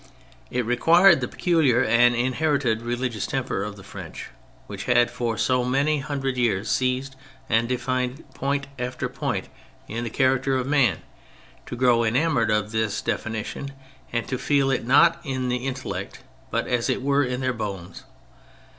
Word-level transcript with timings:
It 0.49 0.65
required 0.65 1.21
the 1.21 1.27
peculiar 1.27 1.83
and 1.83 2.15
inherited 2.15 2.81
religious 2.81 3.27
temper 3.27 3.61
of 3.61 3.75
the 3.75 3.83
French 3.83 4.29
which 4.65 4.85
had 4.85 5.11
for 5.11 5.37
so 5.37 5.63
many 5.63 5.99
hundred 5.99 6.37
years 6.37 6.69
seized 6.71 7.15
and 7.47 7.69
defined 7.69 8.23
point 8.33 8.65
after 8.79 9.07
point 9.07 9.47
in 9.87 10.03
the 10.03 10.09
character 10.09 10.57
of 10.57 10.65
man, 10.65 11.03
to 11.67 11.75
grow 11.75 12.01
en 12.01 12.15
amoured 12.15 12.49
of 12.49 12.71
this 12.71 12.99
definition 12.99 13.73
and 14.11 14.27
to 14.27 14.39
feel 14.39 14.71
it 14.71 14.87
not 14.87 15.21
in 15.23 15.49
the 15.49 15.67
intellect, 15.67 16.21
but 16.49 16.65
as 16.67 16.89
it 16.89 17.03
were 17.03 17.23
in 17.23 17.39
their 17.39 17.53
bones. 17.53 18.03